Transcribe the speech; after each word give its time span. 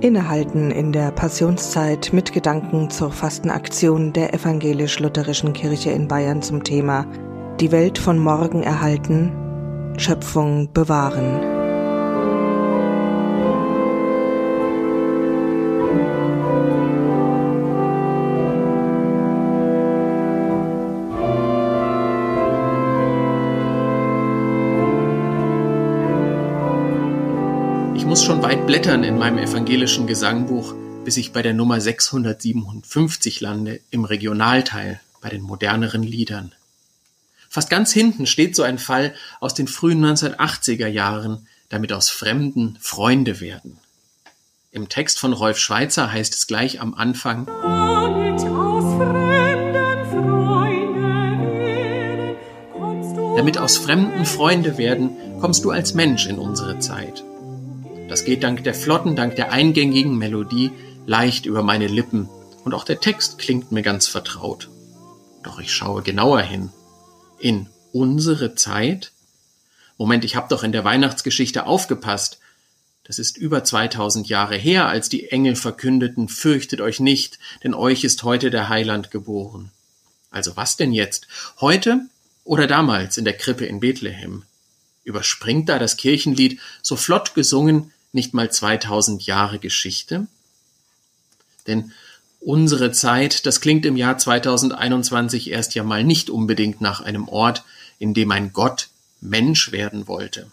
Innehalten 0.00 0.70
in 0.70 0.92
der 0.92 1.10
Passionszeit 1.10 2.14
mit 2.14 2.32
Gedanken 2.32 2.88
zur 2.88 3.12
Fastenaktion 3.12 4.14
der 4.14 4.32
Evangelisch-Lutherischen 4.32 5.52
Kirche 5.52 5.90
in 5.90 6.08
Bayern 6.08 6.40
zum 6.40 6.64
Thema 6.64 7.06
Die 7.60 7.70
Welt 7.70 7.98
von 7.98 8.18
morgen 8.18 8.62
erhalten, 8.62 9.94
Schöpfung 9.98 10.72
bewahren. 10.72 11.49
Muss 28.20 28.26
schon 28.26 28.42
weit 28.42 28.66
blättern 28.66 29.02
in 29.02 29.16
meinem 29.16 29.38
evangelischen 29.38 30.06
Gesangbuch, 30.06 30.74
bis 31.06 31.16
ich 31.16 31.32
bei 31.32 31.40
der 31.40 31.54
Nummer 31.54 31.80
657 31.80 33.40
lande 33.40 33.80
im 33.90 34.04
Regionalteil 34.04 35.00
bei 35.22 35.30
den 35.30 35.40
moderneren 35.40 36.02
Liedern. 36.02 36.52
Fast 37.48 37.70
ganz 37.70 37.92
hinten 37.92 38.26
steht 38.26 38.54
so 38.54 38.62
ein 38.62 38.78
Fall 38.78 39.14
aus 39.40 39.54
den 39.54 39.68
frühen 39.68 40.04
1980er 40.04 40.86
Jahren, 40.86 41.46
damit 41.70 41.94
aus 41.94 42.10
Fremden 42.10 42.76
Freunde 42.78 43.40
werden. 43.40 43.78
Im 44.70 44.90
Text 44.90 45.18
von 45.18 45.32
Rolf 45.32 45.56
Schweitzer 45.56 46.12
heißt 46.12 46.34
es 46.34 46.46
gleich 46.46 46.78
am 46.78 46.92
Anfang, 46.92 47.46
damit 53.36 53.56
aus 53.56 53.78
Fremden 53.78 54.26
Freunde 54.26 54.76
werden, 54.76 55.40
kommst 55.40 55.64
du 55.64 55.70
als 55.70 55.94
Mensch 55.94 56.26
in 56.26 56.38
unsere 56.38 56.78
Zeit. 56.80 57.24
Das 58.10 58.24
geht 58.24 58.42
dank 58.42 58.64
der 58.64 58.74
flotten, 58.74 59.14
dank 59.14 59.36
der 59.36 59.52
eingängigen 59.52 60.18
Melodie 60.18 60.72
leicht 61.06 61.46
über 61.46 61.62
meine 61.62 61.86
Lippen 61.86 62.28
und 62.64 62.74
auch 62.74 62.82
der 62.82 62.98
Text 62.98 63.38
klingt 63.38 63.70
mir 63.70 63.82
ganz 63.82 64.08
vertraut. 64.08 64.68
Doch 65.44 65.60
ich 65.60 65.72
schaue 65.72 66.02
genauer 66.02 66.40
hin. 66.40 66.70
In 67.38 67.68
unsere 67.92 68.56
Zeit? 68.56 69.12
Moment, 69.96 70.24
ich 70.24 70.34
habe 70.34 70.48
doch 70.48 70.64
in 70.64 70.72
der 70.72 70.82
Weihnachtsgeschichte 70.82 71.66
aufgepasst. 71.66 72.40
Das 73.04 73.20
ist 73.20 73.36
über 73.36 73.62
2000 73.62 74.28
Jahre 74.28 74.56
her, 74.56 74.88
als 74.88 75.08
die 75.08 75.30
Engel 75.30 75.54
verkündeten, 75.54 76.26
fürchtet 76.26 76.80
euch 76.80 76.98
nicht, 76.98 77.38
denn 77.62 77.74
euch 77.74 78.02
ist 78.02 78.24
heute 78.24 78.50
der 78.50 78.68
Heiland 78.68 79.12
geboren. 79.12 79.70
Also 80.32 80.56
was 80.56 80.76
denn 80.76 80.92
jetzt? 80.92 81.28
Heute 81.60 82.00
oder 82.42 82.66
damals 82.66 83.18
in 83.18 83.24
der 83.24 83.36
Krippe 83.36 83.66
in 83.66 83.78
Bethlehem? 83.78 84.42
Überspringt 85.04 85.68
da 85.68 85.78
das 85.78 85.96
Kirchenlied 85.96 86.58
so 86.82 86.96
flott 86.96 87.36
gesungen 87.36 87.92
nicht 88.12 88.34
mal 88.34 88.50
2000 88.50 89.26
Jahre 89.26 89.58
Geschichte? 89.58 90.26
Denn 91.66 91.92
unsere 92.40 92.92
Zeit, 92.92 93.46
das 93.46 93.60
klingt 93.60 93.86
im 93.86 93.96
Jahr 93.96 94.18
2021 94.18 95.50
erst 95.50 95.74
ja 95.74 95.84
mal 95.84 96.04
nicht 96.04 96.30
unbedingt 96.30 96.80
nach 96.80 97.00
einem 97.00 97.28
Ort, 97.28 97.64
in 97.98 98.14
dem 98.14 98.30
ein 98.32 98.52
Gott 98.52 98.88
Mensch 99.20 99.72
werden 99.72 100.08
wollte. 100.08 100.50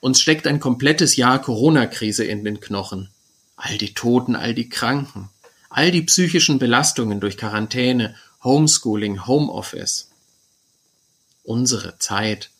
Uns 0.00 0.20
steckt 0.20 0.46
ein 0.46 0.60
komplettes 0.60 1.16
Jahr 1.16 1.40
Corona-Krise 1.40 2.24
in 2.24 2.44
den 2.44 2.60
Knochen. 2.60 3.08
All 3.56 3.78
die 3.78 3.94
Toten, 3.94 4.36
all 4.36 4.52
die 4.52 4.68
Kranken, 4.68 5.30
all 5.70 5.90
die 5.90 6.02
psychischen 6.02 6.58
Belastungen 6.58 7.20
durch 7.20 7.38
Quarantäne, 7.38 8.14
Homeschooling, 8.42 9.26
Homeoffice. 9.26 10.10
Unsere 11.42 11.98
Zeit. 11.98 12.50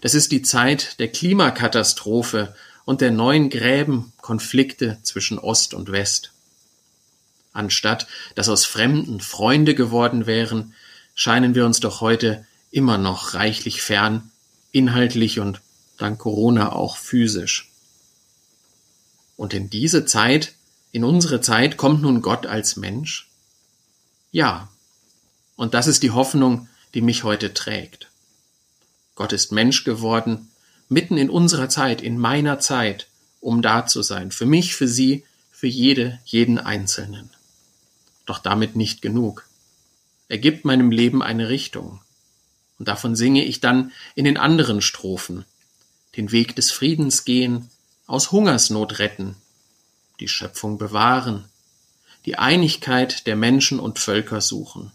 Das 0.00 0.14
ist 0.14 0.32
die 0.32 0.42
Zeit 0.42 0.98
der 1.00 1.08
Klimakatastrophe 1.08 2.54
und 2.84 3.00
der 3.00 3.10
neuen 3.10 3.50
Gräben 3.50 4.12
Konflikte 4.20 4.98
zwischen 5.02 5.38
Ost 5.38 5.74
und 5.74 5.92
West. 5.92 6.32
Anstatt 7.52 8.06
dass 8.34 8.48
aus 8.48 8.64
Fremden 8.64 9.20
Freunde 9.20 9.74
geworden 9.74 10.26
wären, 10.26 10.74
scheinen 11.14 11.54
wir 11.54 11.66
uns 11.66 11.80
doch 11.80 12.00
heute 12.00 12.46
immer 12.70 12.98
noch 12.98 13.34
reichlich 13.34 13.82
fern, 13.82 14.30
inhaltlich 14.72 15.40
und 15.40 15.60
dank 15.98 16.18
Corona 16.18 16.72
auch 16.72 16.96
physisch. 16.96 17.70
Und 19.36 19.54
in 19.54 19.70
diese 19.70 20.04
Zeit, 20.04 20.54
in 20.92 21.04
unsere 21.04 21.40
Zeit 21.40 21.76
kommt 21.76 22.02
nun 22.02 22.22
Gott 22.22 22.46
als 22.46 22.76
Mensch? 22.76 23.28
Ja. 24.30 24.68
Und 25.56 25.74
das 25.74 25.86
ist 25.86 26.02
die 26.02 26.10
Hoffnung, 26.10 26.68
die 26.94 27.00
mich 27.00 27.24
heute 27.24 27.52
trägt. 27.54 28.10
Gott 29.14 29.32
ist 29.32 29.52
Mensch 29.52 29.84
geworden, 29.84 30.49
mitten 30.90 31.16
in 31.16 31.30
unserer 31.30 31.68
Zeit, 31.68 32.02
in 32.02 32.18
meiner 32.18 32.58
Zeit, 32.58 33.06
um 33.40 33.62
da 33.62 33.86
zu 33.86 34.02
sein. 34.02 34.32
Für 34.32 34.44
mich, 34.44 34.74
für 34.74 34.88
Sie, 34.88 35.24
für 35.50 35.68
jede, 35.68 36.18
jeden 36.24 36.58
Einzelnen. 36.58 37.30
Doch 38.26 38.38
damit 38.38 38.76
nicht 38.76 39.00
genug. 39.00 39.46
Er 40.28 40.38
gibt 40.38 40.64
meinem 40.64 40.90
Leben 40.90 41.22
eine 41.22 41.48
Richtung. 41.48 42.00
Und 42.78 42.88
davon 42.88 43.14
singe 43.14 43.44
ich 43.44 43.60
dann 43.60 43.92
in 44.14 44.24
den 44.24 44.36
anderen 44.36 44.82
Strophen. 44.82 45.44
Den 46.16 46.32
Weg 46.32 46.56
des 46.56 46.70
Friedens 46.70 47.24
gehen, 47.24 47.70
aus 48.06 48.32
Hungersnot 48.32 48.98
retten, 48.98 49.36
die 50.18 50.28
Schöpfung 50.28 50.76
bewahren, 50.76 51.44
die 52.26 52.36
Einigkeit 52.36 53.26
der 53.28 53.36
Menschen 53.36 53.78
und 53.78 53.98
Völker 54.00 54.40
suchen. 54.40 54.90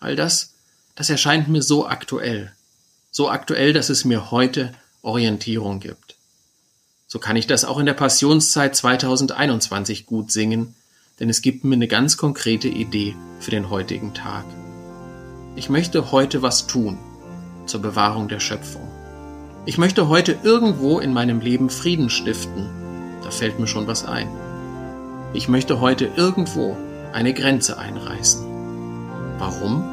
All 0.00 0.16
das, 0.16 0.54
das 0.94 1.10
erscheint 1.10 1.48
mir 1.48 1.62
so 1.62 1.86
aktuell 1.86 2.54
so 3.14 3.30
aktuell, 3.30 3.72
dass 3.72 3.90
es 3.90 4.04
mir 4.04 4.32
heute 4.32 4.72
Orientierung 5.00 5.78
gibt. 5.78 6.16
So 7.06 7.20
kann 7.20 7.36
ich 7.36 7.46
das 7.46 7.64
auch 7.64 7.78
in 7.78 7.86
der 7.86 7.94
Passionszeit 7.94 8.74
2021 8.74 10.04
gut 10.04 10.32
singen, 10.32 10.74
denn 11.20 11.30
es 11.30 11.40
gibt 11.40 11.62
mir 11.62 11.76
eine 11.76 11.86
ganz 11.86 12.16
konkrete 12.16 12.66
Idee 12.66 13.14
für 13.38 13.52
den 13.52 13.70
heutigen 13.70 14.14
Tag. 14.14 14.44
Ich 15.54 15.68
möchte 15.68 16.10
heute 16.10 16.42
was 16.42 16.66
tun 16.66 16.98
zur 17.66 17.80
Bewahrung 17.82 18.26
der 18.26 18.40
Schöpfung. 18.40 18.88
Ich 19.64 19.78
möchte 19.78 20.08
heute 20.08 20.36
irgendwo 20.42 20.98
in 20.98 21.12
meinem 21.12 21.38
Leben 21.38 21.70
Frieden 21.70 22.10
stiften. 22.10 22.68
Da 23.22 23.30
fällt 23.30 23.60
mir 23.60 23.68
schon 23.68 23.86
was 23.86 24.04
ein. 24.04 24.28
Ich 25.34 25.46
möchte 25.46 25.80
heute 25.80 26.10
irgendwo 26.16 26.76
eine 27.12 27.32
Grenze 27.32 27.78
einreißen. 27.78 28.44
Warum? 29.38 29.84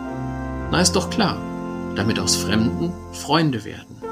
Na, 0.71 0.81
ist 0.81 0.95
doch 0.95 1.11
klar 1.11 1.50
damit 1.95 2.19
aus 2.19 2.35
Fremden 2.35 2.91
Freunde 3.13 3.63
werden. 3.63 4.10